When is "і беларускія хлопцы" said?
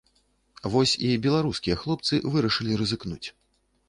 1.07-2.19